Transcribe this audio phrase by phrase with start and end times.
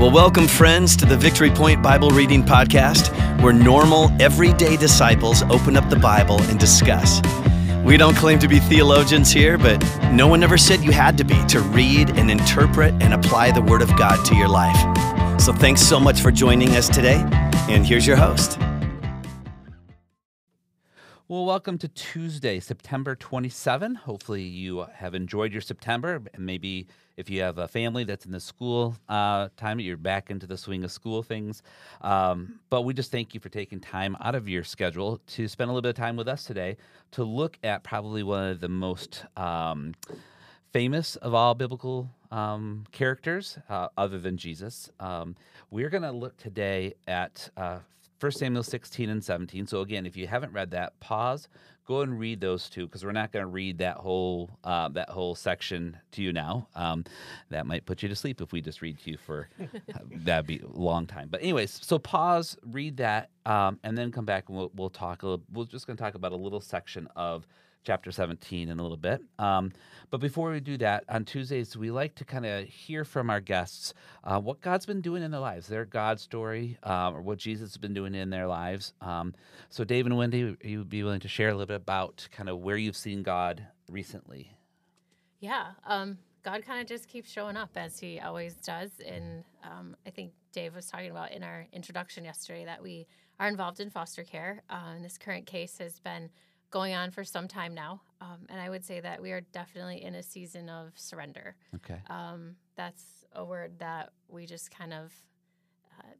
[0.00, 5.76] Well, welcome, friends, to the Victory Point Bible Reading Podcast, where normal, everyday disciples open
[5.76, 7.20] up the Bible and discuss.
[7.84, 9.76] We don't claim to be theologians here, but
[10.10, 13.60] no one ever said you had to be to read and interpret and apply the
[13.60, 15.38] Word of God to your life.
[15.38, 17.22] So thanks so much for joining us today,
[17.68, 18.58] and here's your host.
[21.28, 23.94] Well, welcome to Tuesday, September 27.
[23.94, 26.22] Hopefully, you have enjoyed your September.
[26.34, 26.88] And maybe
[27.20, 30.56] if you have a family that's in the school uh, time, you're back into the
[30.56, 31.62] swing of school things.
[32.00, 35.70] Um, but we just thank you for taking time out of your schedule to spend
[35.70, 36.78] a little bit of time with us today
[37.12, 39.94] to look at probably one of the most um,
[40.72, 44.90] famous of all biblical um, characters, uh, other than Jesus.
[44.98, 45.36] Um,
[45.70, 47.80] we're going to look today at uh,
[48.18, 49.66] 1 Samuel 16 and 17.
[49.66, 51.48] So again, if you haven't read that, pause,
[51.90, 55.08] go and read those two because we're not going to read that whole uh, that
[55.08, 56.68] whole section to you now.
[56.76, 57.04] Um,
[57.48, 59.48] that might put you to sleep if we just read to you for
[60.24, 61.26] that'd be a long time.
[61.28, 65.24] But anyways, so pause, read that, um, and then come back and we'll, we'll talk.
[65.24, 67.44] A little, we're just going to talk about a little section of
[67.84, 69.22] chapter 17 in a little bit.
[69.38, 69.72] Um,
[70.10, 73.40] but before we do that, on Tuesdays, we like to kind of hear from our
[73.40, 77.38] guests uh, what God's been doing in their lives, their God story, um, or what
[77.38, 78.92] Jesus has been doing in their lives.
[79.00, 79.34] Um,
[79.68, 82.48] so, Dave and Wendy, you would be willing to share a little bit about kind
[82.48, 84.52] of where you've seen God recently?
[85.40, 85.68] Yeah.
[85.86, 88.90] Um, God kind of just keeps showing up as he always does.
[89.06, 93.06] And um, I think Dave was talking about in our introduction yesterday that we
[93.38, 94.62] are involved in foster care.
[94.70, 96.30] Uh, and this current case has been
[96.70, 98.00] going on for some time now.
[98.20, 101.56] Um, and I would say that we are definitely in a season of surrender.
[101.76, 102.00] Okay.
[102.08, 105.12] Um, that's a word that we just kind of,
[105.98, 106.12] uh,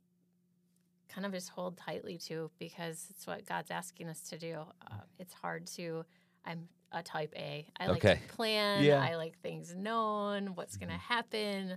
[1.08, 4.58] kind of just hold tightly to because it's what God's asking us to do.
[4.90, 6.04] Uh, it's hard to.
[6.44, 7.66] I'm a type A.
[7.78, 8.20] I like Okay.
[8.26, 8.82] to plan.
[8.84, 9.02] Yeah.
[9.02, 10.54] I like things known.
[10.54, 11.76] What's going to happen?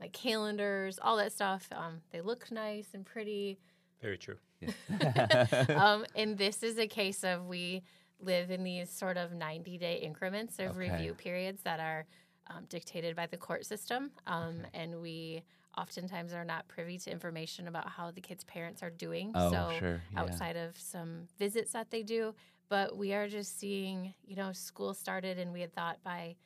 [0.00, 1.68] My calendars, all that stuff.
[1.72, 3.58] Um, they look nice and pretty.
[4.00, 4.36] Very true.
[4.60, 5.64] Yeah.
[5.76, 7.82] um, and this is a case of we
[8.20, 10.90] live in these sort of 90 day increments of Okay.
[10.90, 12.06] review periods that are
[12.48, 14.10] um, dictated by the court system.
[14.26, 15.42] Um, And we
[15.76, 19.32] oftentimes are not privy to information about how the kids' parents are doing.
[19.34, 20.02] Oh, so sure.
[20.12, 20.20] Yeah.
[20.20, 22.34] outside of some visits that they do.
[22.68, 26.36] But we are just seeing, you know, school started, and we had thought by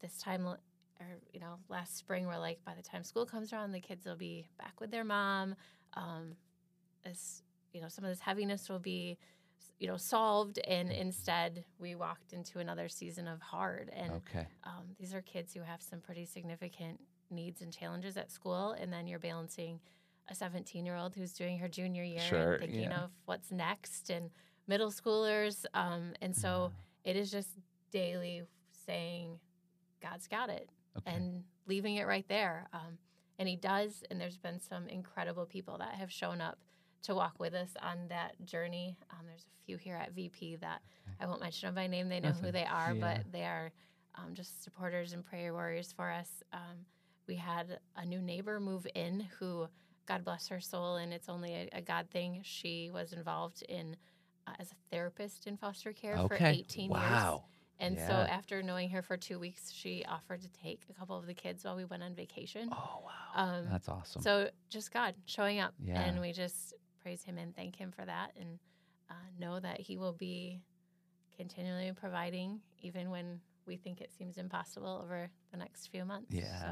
[0.00, 0.58] this time, or
[1.32, 4.16] you know, last spring, we're like, by the time school comes around, the kids will
[4.16, 5.54] be back with their mom.
[5.94, 6.34] Um,
[7.04, 9.18] as you know, some of this heaviness will be,
[9.78, 13.90] you know, solved, and instead, we walked into another season of hard.
[13.92, 14.46] And Okay.
[14.64, 16.98] um, these are kids who have some pretty significant
[17.30, 19.80] needs and challenges at school, and then you're balancing
[20.28, 23.04] a 17 year old who's doing her junior year Sure, and thinking yeah.
[23.04, 24.30] of what's next, and
[24.66, 25.64] middle schoolers.
[25.74, 26.72] Um, and so
[27.04, 27.50] it is just
[27.90, 28.42] daily
[28.86, 29.38] saying,
[30.00, 31.12] God's got it, Okay.
[31.14, 32.66] and leaving it right there.
[32.72, 32.98] Um,
[33.38, 36.58] and He does, and there's been some incredible people that have shown up
[37.06, 38.96] to walk with us on that journey.
[39.10, 40.82] Um, there's a few here at VP that
[41.20, 42.08] I won't mention them by name.
[42.08, 43.00] They know who they are, Yeah.
[43.22, 43.72] but they are
[44.16, 46.42] um, just supporters and prayer warriors for us.
[46.52, 46.84] Um,
[47.26, 49.66] we had a new neighbor move in who,
[50.06, 52.40] God bless her soul, and it's only a, a God thing.
[52.44, 53.96] She was involved in
[54.46, 56.50] uh, as a therapist in foster care for Okay.
[56.60, 57.00] 18 years.
[57.00, 57.44] Wow.
[57.78, 61.26] And so after knowing her for two weeks, she offered to take a couple of
[61.26, 62.70] the kids while we went on vacation.
[62.72, 63.10] Oh, wow.
[63.34, 64.22] Um, That's awesome.
[64.22, 66.00] so just God showing up, Yeah.
[66.00, 66.72] and we just
[67.06, 68.58] praise Him and thank Him for that, and
[69.08, 70.60] uh, know that He will be
[71.36, 76.34] continually providing, even when we think it seems impossible over the next few months.
[76.34, 76.60] Yeah.
[76.60, 76.66] So,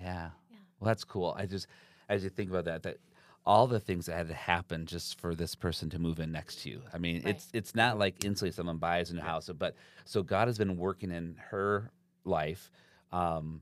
[0.00, 0.30] Yeah.
[0.50, 0.56] Yeah.
[0.80, 1.34] Well, that's cool.
[1.36, 1.66] I just,
[2.08, 2.96] as you think about that, that
[3.44, 6.62] all the things that had to happen just for this person to move in next
[6.62, 6.80] to you.
[6.94, 7.34] I mean, Right.
[7.34, 9.74] it's it's not like instantly someone buys a new house, but
[10.06, 11.90] so God has been working in her
[12.24, 12.70] life,
[13.12, 13.60] um,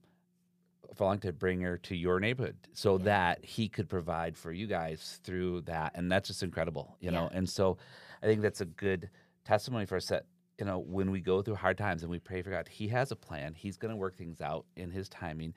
[0.95, 3.05] for long to bring her to your neighborhood, so Yeah.
[3.05, 7.29] that He could provide for you guys through that, and that's just incredible, you know.
[7.33, 7.79] And so,
[8.23, 9.09] I think that's a good
[9.45, 10.27] testimony for us that
[10.59, 13.11] you know when we go through hard times and we pray for God, He has
[13.11, 13.55] a plan.
[13.55, 15.55] He's going to work things out in His timing,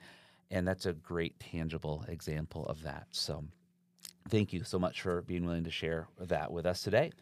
[0.50, 3.06] and that's a great tangible example of that.
[3.10, 3.44] So,
[4.28, 7.12] thank you so much for being willing to share that with us today.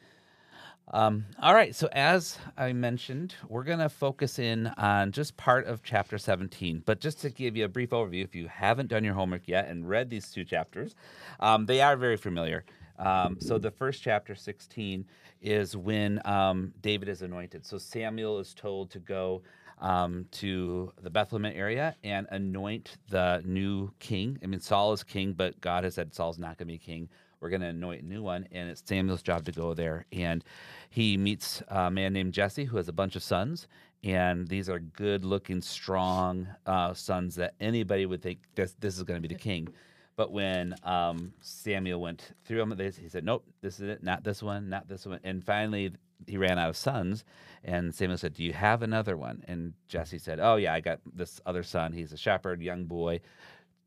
[0.88, 5.66] Um, all right, so as I mentioned, we're going to focus in on just part
[5.66, 6.82] of chapter 17.
[6.84, 9.68] But just to give you a brief overview, if you haven't done your homework yet
[9.68, 10.94] and read these two chapters,
[11.40, 12.64] um, they are very familiar.
[12.98, 15.04] Um, so the first chapter, 16,
[15.40, 17.64] is when um, David is anointed.
[17.66, 19.42] So Samuel is told to go
[19.80, 24.38] um, to the Bethlehem area and anoint the new king.
[24.42, 27.08] I mean, Saul is king, but God has said Saul's not going to be king.
[27.44, 30.06] We're going to anoint a new one, and it's Samuel's job to go there.
[30.12, 30.42] And
[30.88, 33.68] he meets a man named Jesse who has a bunch of sons,
[34.02, 39.20] and these are good-looking, strong uh, sons that anybody would think this this is going
[39.20, 39.68] to be the king.
[40.16, 44.02] But when um, Samuel went through them, they, he said, "Nope, this is it.
[44.02, 44.70] Not this one.
[44.70, 45.92] Not this one." And finally,
[46.26, 47.26] he ran out of sons.
[47.62, 51.00] And Samuel said, "Do you have another one?" And Jesse said, "Oh yeah, I got
[51.14, 51.92] this other son.
[51.92, 53.20] He's a shepherd, young boy."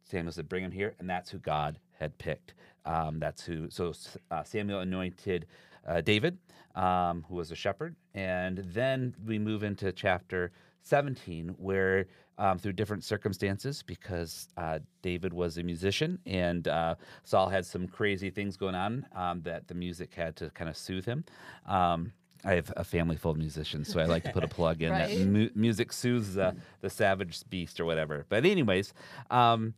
[0.04, 2.54] Samuel said, "Bring him here," and that's who God had picked.
[2.88, 3.70] Um, that's who.
[3.70, 3.94] So
[4.32, 5.46] uh, Samuel anointed
[5.88, 6.38] uh, David,
[6.76, 10.52] um, who was a shepherd, and then we move into chapter
[10.84, 12.08] 17, where
[12.38, 17.88] um, through different circumstances, because uh, David was a musician and uh, Saul had some
[17.88, 21.26] crazy things going on um, that the music had to kind of soothe him.
[21.66, 22.14] Um,
[22.46, 24.92] I have a family full of musicians, so I like to put a plug in
[24.92, 25.10] Right.
[25.10, 28.26] that mu- music soothes the, the savage beast or whatever.
[28.30, 28.94] But, anyways,
[29.32, 29.74] um,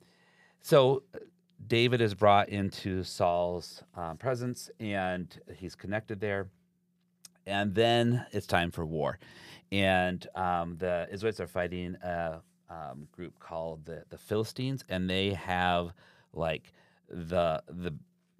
[0.61, 1.03] so
[1.67, 6.47] David is brought into Saul's um, presence and he's connected there.
[7.45, 9.19] And then it's time for war.
[9.71, 15.33] And um, the Israelites are fighting a um, group called the, the Philistines, and they
[15.33, 15.93] have
[16.33, 16.73] like
[17.09, 17.93] the the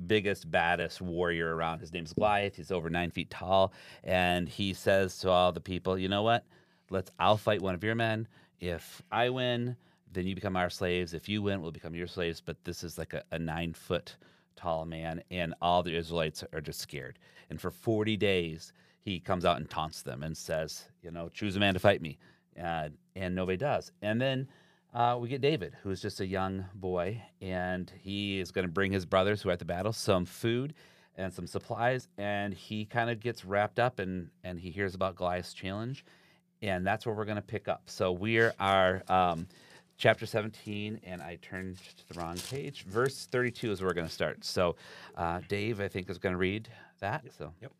[0.07, 1.79] biggest, baddest warrior around.
[1.79, 2.55] His name's Goliath.
[2.55, 3.73] He's over nine feet tall,
[4.03, 6.45] and he says to all the people, "You know what?
[6.89, 7.11] Let's.
[7.19, 8.27] I'll fight one of your men.
[8.59, 9.75] If I win,
[10.11, 11.13] then you become our slaves.
[11.13, 12.41] If you win, we'll become your slaves.
[12.41, 14.15] But this is like a, a nine foot
[14.55, 17.19] tall man, and all the Israelites are just scared.
[17.49, 21.55] And for 40 days, he comes out and taunts them and says, You know, choose
[21.55, 22.17] a man to fight me.
[22.61, 23.91] Uh, and nobody does.
[24.01, 24.47] And then
[24.93, 28.91] uh, we get David, who's just a young boy, and he is going to bring
[28.91, 30.73] his brothers who are at the battle some food
[31.15, 32.07] and some supplies.
[32.17, 36.05] And he kind of gets wrapped up and, and he hears about Goliath's challenge.
[36.61, 37.83] And that's where we're going to pick up.
[37.85, 39.47] So we are um,
[39.99, 42.83] chapter 17, and I turned to the wrong page.
[42.83, 44.43] Verse 32 is where we're going to start.
[44.43, 44.77] So
[45.15, 46.69] uh, Dave, I think, is going to read
[47.01, 47.23] that.
[47.37, 47.71] So Yep.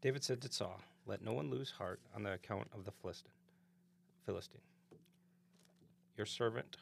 [0.00, 3.32] David said to Saul, Let no one lose heart on the account of the Philistine.
[4.24, 4.60] Philistine.
[6.16, 6.76] Your servant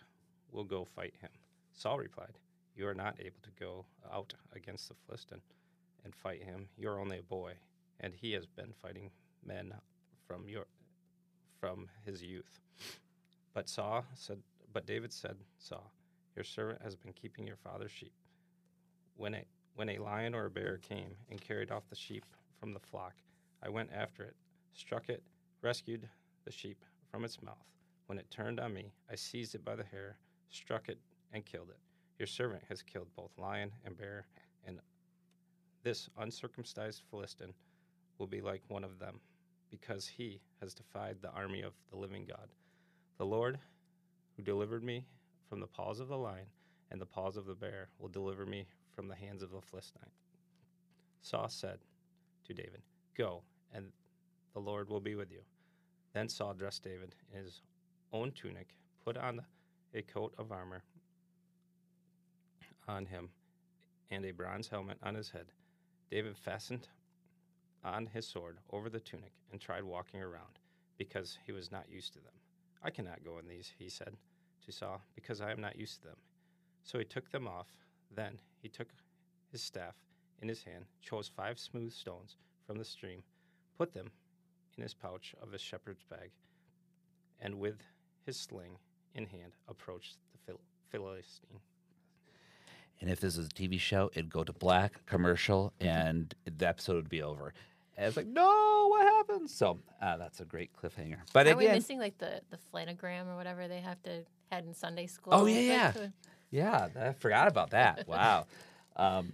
[0.52, 1.31] will go fight him.
[1.72, 2.38] Saul replied,
[2.76, 5.40] You are not able to go out against the Philistine
[6.05, 6.69] and fight him.
[6.76, 7.52] You are only a boy,
[8.00, 9.10] and he has been fighting
[9.44, 9.72] men
[10.26, 10.66] from your
[11.58, 12.60] from his youth.
[13.54, 14.38] But Saul said
[14.72, 15.93] but David said, Saul,
[16.34, 18.14] your servant has been keeping your father's sheep.
[19.16, 19.44] When a
[19.75, 22.25] when a lion or a bear came and carried off the sheep
[22.58, 23.14] from the flock,
[23.62, 24.37] I went after it,
[24.75, 25.22] struck it,
[25.62, 26.08] rescued
[26.44, 27.66] the sheep from its mouth.
[28.06, 30.16] When it turned on me, I seized it by the hair,
[30.50, 30.98] struck it,
[31.32, 31.78] and killed it.
[32.19, 34.26] Your servant has killed both lion and bear,
[34.66, 34.78] and
[35.82, 37.55] this uncircumcised Philistine
[38.19, 39.20] will be like one of them,
[39.70, 42.48] because he has defied the army of the living God.
[43.19, 43.59] The Lord,
[44.37, 45.06] who delivered me
[45.49, 46.47] from the paws of the lion
[46.91, 50.11] and the paws of the bear, will deliver me from the hands of the Philistine.
[51.23, 51.79] Saul said
[52.44, 52.82] to David,
[53.17, 53.43] Go,
[53.73, 53.87] and
[54.53, 55.41] the Lord will be with you.
[56.12, 57.62] Then Saul dressed David in his
[58.12, 58.75] own tunic,
[59.05, 59.43] put on
[59.94, 60.82] a coat of armor
[62.88, 63.31] on him,
[64.11, 65.47] and a bronze helmet on his head.
[66.11, 66.88] David fastened
[67.85, 70.58] on his sword over the tunic and tried walking around,
[70.99, 72.32] because he was not used to them.
[72.84, 74.17] I cannot go in these, he said
[74.64, 76.17] to Saul, because I am not used to them.
[76.84, 77.69] So he took them off.
[78.14, 78.88] Then he took
[79.50, 79.94] his staff
[80.40, 82.37] in his hand, chose five smooth stones
[82.67, 83.23] from the stream,
[83.79, 84.11] put them
[84.76, 86.31] in his pouch of his shepherd's bag,
[87.40, 87.81] and with
[88.26, 88.76] his sling
[89.14, 91.61] in hand approached the Phil- Philistine.
[93.00, 96.94] And if this was a TV show, it'd go to black commercial, and the episode
[96.96, 97.53] would be over.
[97.96, 99.51] And it's like, no, what happened?
[99.51, 101.19] So uh, that's a great cliffhanger.
[101.32, 104.75] But Are we missing like the the flanogram or whatever they have to head in
[104.75, 105.34] Sunday school?
[105.34, 106.06] Oh, yeah, yeah.
[106.51, 108.05] yeah, I forgot about that.
[108.08, 108.46] Wow.
[108.96, 109.32] um,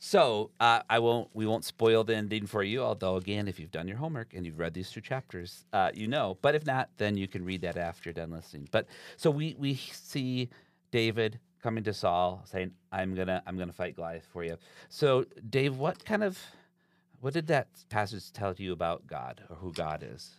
[0.00, 1.28] so uh, I won't.
[1.34, 2.82] We won't spoil the ending for you.
[2.82, 6.06] Although, again, if you've done your homework and you've read these two chapters, uh, you
[6.06, 6.38] know.
[6.40, 8.68] But if not, then you can read that after you're done listening.
[8.70, 10.50] But so we we see
[10.92, 14.56] David coming to Saul saying, "I'm gonna I'm gonna fight Goliath for you."
[14.88, 16.38] So, Dave, what kind of
[17.20, 20.30] what did that passage tell you about God or who God is?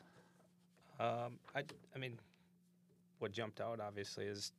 [0.99, 1.63] Um, I,
[1.95, 2.19] I mean,
[3.19, 4.51] what jumped out obviously is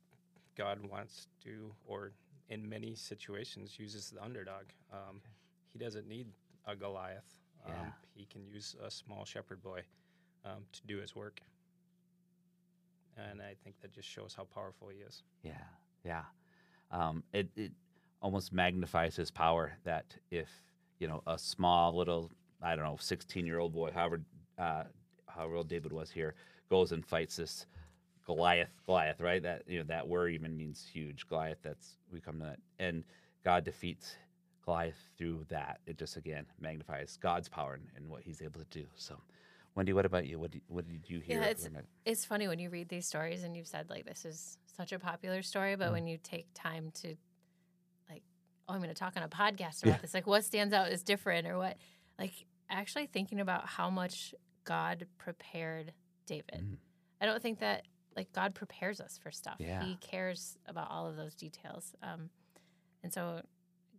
[0.57, 2.11] God wants to, or
[2.49, 4.63] in many situations, uses the underdog.
[4.91, 5.21] Um,
[5.73, 6.27] He doesn't need
[6.65, 7.37] a Goliath.
[7.65, 7.91] Um, Yeah.
[8.13, 9.81] He can use a small shepherd boy
[10.45, 11.41] um, to do his work.
[13.17, 15.23] And I think that just shows how powerful he is.
[15.43, 15.53] Yeah,
[16.03, 16.23] yeah.
[16.91, 17.71] Um, it it
[18.21, 20.49] almost magnifies his power that if
[21.01, 22.31] you know a small little
[22.61, 24.21] I don't know sixteen year old boy, however
[24.57, 24.83] uh,
[25.27, 26.35] however old David was here,
[26.69, 27.65] goes and fights this
[28.25, 29.41] Goliath, Goliath, right?
[29.41, 31.27] That you know that word even means huge.
[31.27, 31.57] Goliath.
[31.63, 33.03] That's we come to that, and
[33.43, 34.15] God defeats
[34.63, 35.79] Goliath through that.
[35.87, 38.85] It just again magnifies God's power and, and what He's able to do.
[38.95, 39.15] So,
[39.73, 40.37] Wendy, what about you?
[40.39, 41.41] What did, what did you hear?
[41.41, 41.67] Yeah, it's-
[42.05, 44.99] It's funny when you read these stories and you've said like this is such a
[44.99, 45.93] popular story, but Mm.
[45.93, 47.15] when you take time to
[48.67, 49.97] oh, I'm going to talk on a podcast about Yeah.
[50.01, 50.13] this.
[50.13, 51.77] Like, what stands out is different, or what?
[52.19, 52.33] Like,
[52.69, 55.93] actually thinking about how much God prepared
[56.25, 56.61] David.
[56.63, 56.77] Mm.
[57.19, 57.83] I don't think that
[58.15, 59.55] like God prepares us for stuff.
[59.59, 59.83] Yeah.
[59.83, 61.93] He cares about all of those details.
[62.03, 62.29] Um,
[63.03, 63.41] and so,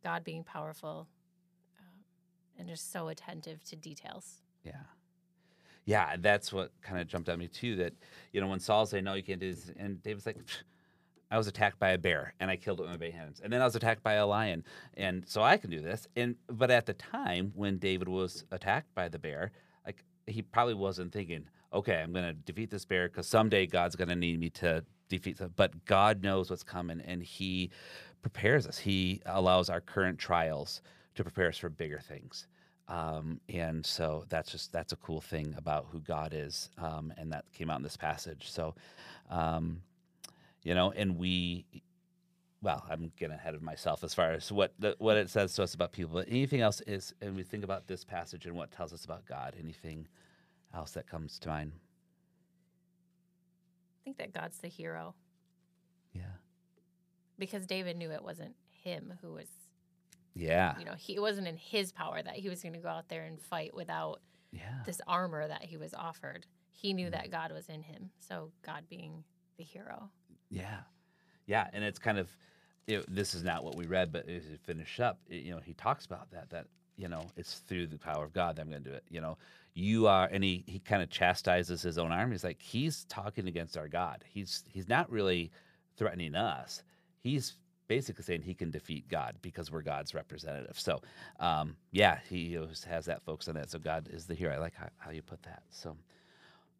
[0.05, 1.07] God being powerful
[1.79, 2.05] um,
[2.59, 4.43] and just so attentive to details.
[4.65, 4.73] Yeah.
[5.85, 7.77] Yeah, that's what kind of jumped at me too.
[7.77, 7.93] That
[8.33, 10.63] you know when Saul said no, you can't do this, and David's like, "Pfft,
[11.33, 13.53] I was attacked by a bear and I killed it with my bare hands, and
[13.53, 16.07] then I was attacked by a lion, and so I can do this.
[16.15, 19.51] And but at the time when David was attacked by the bear,
[19.87, 23.97] like he probably wasn't thinking, okay, I'm going to defeat this bear because someday God's
[23.97, 25.39] going to need me to defeat.
[25.39, 25.53] Them.
[25.57, 27.71] But God knows what's coming, and He
[28.21, 28.79] prepares us.
[28.79, 30.83] He allows our current trials
[31.15, 32.47] to prepare us for bigger things.
[32.89, 37.33] Um, and so that's just that's a cool thing about who God is, um, and
[37.33, 38.51] that came out in this passage.
[38.51, 38.75] So,
[39.31, 39.81] um,
[40.63, 41.67] you know, and we,
[42.63, 45.63] well, I'm getting ahead of myself as far as what the, what it says to
[45.65, 46.15] us about people.
[46.15, 49.05] But anything else is, and we think about this passage and what it tells us
[49.05, 49.57] about God.
[49.59, 50.07] Anything
[50.75, 51.73] else that comes to mind?
[54.01, 55.15] I think that God's the hero
[56.13, 56.23] Yeah,
[57.39, 59.47] because David knew it wasn't him who was,
[60.35, 62.89] yeah, you know, he it wasn't in his power that he was going to go
[62.89, 66.47] out there and fight without yeah, this armor that he was offered.
[66.71, 67.13] He knew mm-hmm.
[67.13, 68.11] that God was in him.
[68.19, 69.23] So God being
[69.57, 70.11] the hero.
[70.53, 70.81] Yeah,
[71.47, 71.69] yeah.
[71.73, 72.29] And it's kind of,
[72.87, 75.61] it, this is not what we read, but as you finish up, it, you know,
[75.65, 76.67] he talks about that that
[76.97, 79.05] you know it's through the power of God that I'm going to do it.
[79.09, 79.39] You know,
[79.75, 82.33] you are, and he he kind of chastises his own army.
[82.33, 84.25] He's like he's talking against our God.
[84.29, 85.51] He's he's not really
[85.97, 86.83] threatening us.
[87.21, 87.55] He's
[87.89, 90.79] basically saying he can defeat God because we're God's representative.
[90.79, 91.03] So,
[91.41, 93.71] um, yeah, he has that focus on that.
[93.71, 94.55] So God is the hero.
[94.55, 95.63] I like how, how you put that.
[95.71, 95.97] So,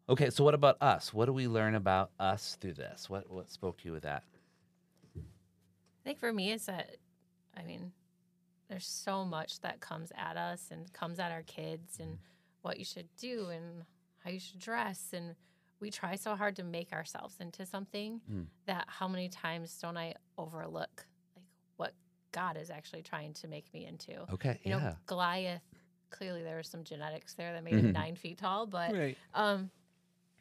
[0.09, 1.13] okay, so what about us?
[1.13, 3.09] What do we learn about us through this?
[3.09, 4.23] What what spoke to you with that?
[5.15, 6.97] I think for me, it's that,
[7.55, 7.93] I mean,
[8.69, 12.17] there's so much that comes at us and comes at our kids and
[12.61, 13.83] what you should do and
[14.23, 15.11] how you should dress.
[15.13, 15.35] And
[15.79, 18.47] we try so hard to make ourselves into something Mm.
[18.65, 21.05] that how many times don't I overlook
[21.35, 21.45] like
[21.77, 21.93] what
[22.33, 24.23] God is actually trying to make me into?
[24.33, 25.61] Okay, You yeah, know, Goliath,
[26.09, 27.93] clearly there was some genetics there that made him Mhm.
[27.93, 29.17] nine feet tall, but right.
[29.33, 29.71] um,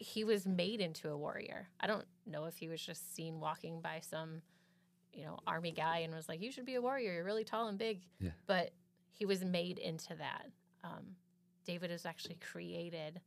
[0.03, 1.69] he was made into a warrior.
[1.81, 4.43] I don't know if he was just seen walking by some,
[5.13, 7.13] you know, army guy and was like, "You should be a warrior.
[7.15, 8.31] You're really tall and big." Yeah.
[8.47, 8.73] But
[9.11, 10.47] he was made into that.
[10.85, 11.17] Um,
[11.65, 13.21] David is actually created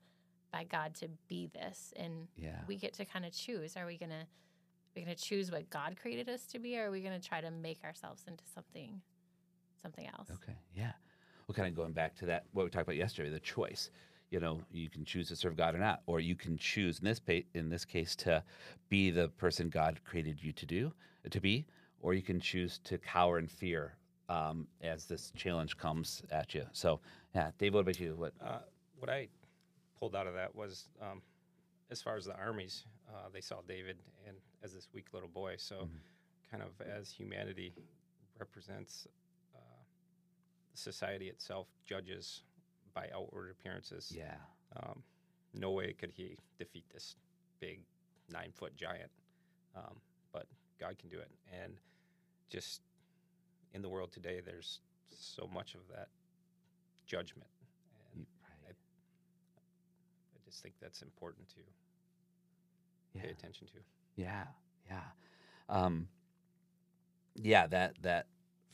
[0.52, 2.64] by God to be this, and Yeah.
[2.68, 3.76] we get to kind of choose.
[3.78, 6.92] Are we gonna are we gonna choose what God created us to be, or are
[6.92, 9.02] we gonna try to make ourselves into something
[9.82, 10.30] something else?
[10.32, 10.94] Okay, yeah.
[11.48, 13.92] Well, kind of going back to that, what we talked about yesterday, the choice.
[14.36, 17.06] You know, you can choose to serve God or not, or you can choose in
[17.06, 18.44] this pa- in this case to
[18.90, 20.92] be the person God created you to do
[21.32, 21.66] to be,
[22.02, 23.96] or you can choose to cower in fear
[24.28, 26.66] um, as this challenge comes at you.
[26.74, 27.00] So,
[27.34, 28.14] yeah, Dave, what about you?
[28.18, 28.34] What?
[28.46, 28.58] Uh,
[29.00, 29.30] what I
[29.98, 31.22] pulled out of that was, um,
[31.90, 33.96] as far as the armies, uh, they saw David
[34.28, 35.56] and as this weak little boy.
[35.58, 36.52] So, Mhm.
[36.52, 37.74] kind of as humanity
[38.38, 39.08] represents
[39.56, 39.60] uh,
[40.74, 42.44] society itself, judges
[42.96, 44.12] by outward appearances.
[44.16, 44.38] Yeah,
[44.76, 45.04] Um,
[45.54, 47.16] no way could he defeat this
[47.60, 47.82] big
[48.32, 49.12] nine foot giant.
[49.76, 49.96] Um,
[50.32, 50.48] but
[50.80, 51.30] God can do it.
[51.64, 51.74] And
[52.50, 52.82] just
[53.74, 54.80] in the world today, there's
[55.18, 56.08] so much of that
[57.06, 57.50] judgment.
[58.14, 58.26] And
[58.66, 58.76] right.
[60.36, 61.62] I just think that's important to
[63.14, 63.22] yeah.
[63.24, 63.80] pay attention to.
[64.16, 64.46] Yeah,
[64.90, 65.02] yeah,
[65.70, 66.08] um,
[67.36, 67.68] yeah.
[67.68, 68.28] That that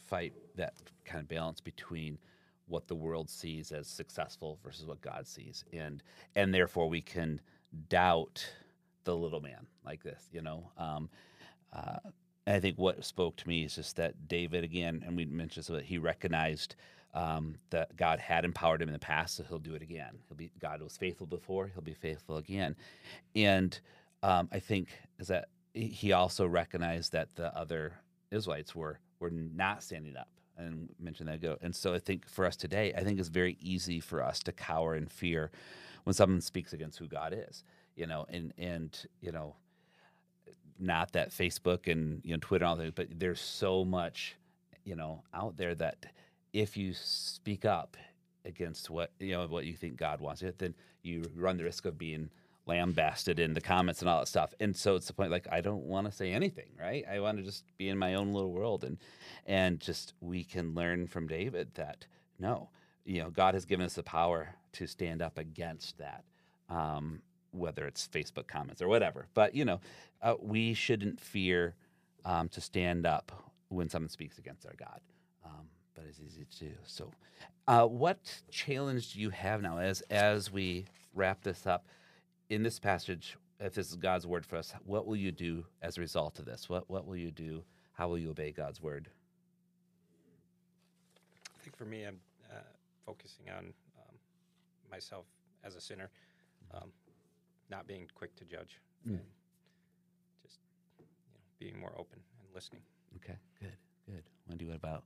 [0.07, 0.73] fight, that
[1.05, 2.19] kind of balance between
[2.67, 6.03] what the world sees as successful versus what God sees, and
[6.35, 7.41] and therefore we can
[7.89, 8.45] doubt
[9.05, 10.29] the little man like this.
[10.31, 11.09] You know, um,
[11.73, 11.97] uh,
[12.47, 15.73] I think what spoke to me is just that David again, and we mentioned so
[15.73, 16.75] that he recognized.
[17.13, 20.19] Um, that God had empowered him in the past, so He'll do it again.
[20.29, 22.75] He'll be God was faithful before; He'll be faithful again.
[23.35, 23.79] And
[24.23, 24.89] um, I think
[25.19, 27.93] is that he- he also recognized that the other
[28.31, 30.29] Israelites were were not standing up
[30.61, 31.57] and mentioned that ago.
[31.61, 34.51] And so I think for us today, I think it's very easy for us to
[34.51, 35.51] cower in fear
[36.03, 37.63] when someone speaks against who God is.
[37.95, 39.55] You know, and and you know,
[40.79, 44.35] not that Facebook and you know Twitter and all that, but there's so much
[44.83, 46.05] you know out there that
[46.53, 47.97] if you speak up
[48.45, 51.97] against what you know what you think God wants, then you run the risk of
[51.97, 52.29] being
[52.67, 54.53] lambasted in the comments and all that stuff.
[54.59, 57.05] And so it's the point like I don't want to say anything, right?
[57.11, 58.97] I want to just be in my own little world and
[59.47, 62.07] and just we can learn from David that
[62.39, 62.69] no,
[63.05, 66.25] you know, God has given us the power to stand up against that.
[66.69, 69.81] Um, whether it's Facebook comments or whatever, but you know,
[70.21, 71.75] uh, we shouldn't fear
[72.25, 73.31] um, to stand up
[73.69, 75.01] when someone speaks against our God.
[75.45, 76.71] um, but it's easy to do.
[76.85, 77.11] So,
[77.67, 81.85] uh, what challenge do you have now as as we wrap this up
[82.51, 83.37] in this passage?
[83.59, 86.45] If this is God's word for us, what will you do as a result of
[86.45, 86.67] this?
[86.67, 87.63] What what will you do?
[87.93, 89.09] How will you obey God's word?
[91.57, 92.19] I think for me, I'm
[92.51, 92.55] uh,
[93.05, 93.65] focusing on
[93.99, 94.15] um,
[94.89, 95.25] myself
[95.63, 96.09] as a sinner,
[96.73, 96.91] um,
[97.69, 99.13] not being quick to judge, Mm.
[99.13, 99.21] and
[100.43, 100.59] just
[100.99, 102.81] you know, being more open and listening.
[103.17, 103.73] Okay, good,
[104.07, 104.23] good.
[104.47, 105.03] Wendy, what about?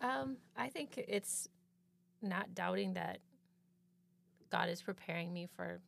[0.00, 1.48] Um, I think it's
[2.22, 3.18] not doubting that
[4.50, 5.80] God is preparing me for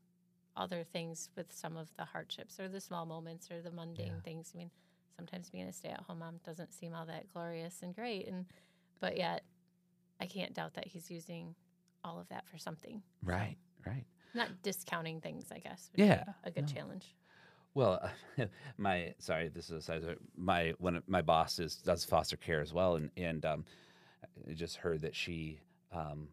[0.57, 4.21] other things with some of the hardships or the small moments or the mundane Yeah.
[4.25, 4.53] things.
[4.55, 4.71] I mean,
[5.17, 8.47] sometimes being a stay-at-home mom doesn't seem all that glorious and great, and
[9.01, 9.43] but yet
[10.21, 11.55] I can't doubt that He's using
[12.05, 13.03] all of that for something.
[13.23, 13.57] Right,
[13.87, 14.05] right.
[14.35, 15.91] Not discounting things, I guess.
[15.95, 16.73] Yeah, a good no.
[16.73, 17.15] challenge.
[17.75, 18.07] Well,
[18.77, 20.19] my sorry, this is a side note.
[20.37, 23.65] my one of my boss is does foster care as well, and and um,
[24.49, 25.61] I just heard that she
[25.93, 26.29] um,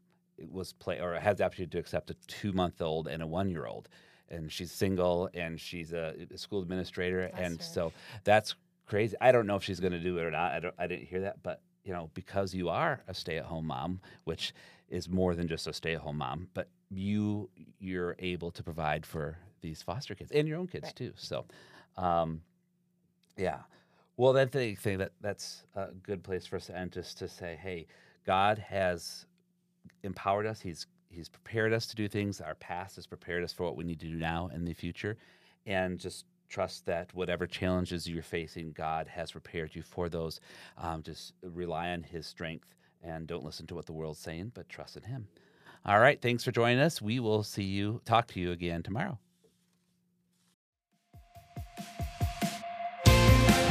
[0.50, 3.50] was play or has the opportunity to accept a two month old and a one
[3.50, 3.90] year old,
[4.30, 7.64] and she's single and she's a, a school administrator, Bless and her.
[7.64, 7.94] so
[8.24, 8.56] that's
[8.86, 9.16] crazy.
[9.22, 10.52] I don't know if she's going to do it or not.
[10.54, 10.76] I don't.
[10.78, 14.02] I didn't hear that, but you know, because you are a stay at home mom,
[14.26, 14.54] which
[14.90, 19.06] is more than just a stay at home mom, but you you're able to provide
[19.06, 20.96] for these foster kids and your own kids Right.
[20.96, 21.14] too.
[21.16, 21.46] So,
[21.98, 22.42] um,
[23.38, 23.60] yeah.
[24.18, 27.28] Well, that thing, thing that that's a good place for us to end, just to
[27.30, 27.88] say, hey,
[28.26, 29.26] God has
[30.04, 30.62] empowered us.
[30.62, 32.40] He's He's prepared us to do things.
[32.40, 35.18] Our past has prepared us for what we need to do now in the future,
[35.66, 40.40] and just trust that whatever challenges you're facing, God has prepared you for those.
[40.78, 44.70] Um, just rely on His strength and don't listen to what the world's saying, but
[44.70, 45.28] trust in Him.
[45.86, 46.22] All right.
[46.22, 47.02] Thanks for joining us.
[47.02, 49.18] We will see you, talk to you again tomorrow.